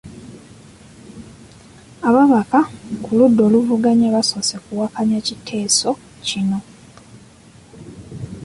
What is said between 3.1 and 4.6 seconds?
ludda oluvuga basoose